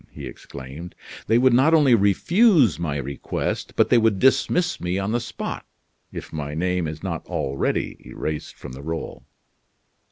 he 0.09 0.25
exclaimed. 0.25 0.95
"They 1.27 1.37
would 1.37 1.53
not 1.53 1.75
only 1.75 1.93
refuse 1.93 2.79
my 2.79 2.97
request, 2.97 3.75
but 3.75 3.89
they 3.91 3.99
would 3.99 4.17
dismiss 4.17 4.81
me 4.81 4.97
on 4.97 5.11
the 5.11 5.19
spot, 5.19 5.63
if 6.11 6.33
my 6.33 6.55
name 6.55 6.87
is 6.87 7.03
not 7.03 7.23
already 7.27 7.97
erased 8.03 8.55
from 8.55 8.71
the 8.71 8.81
roll." 8.81 9.25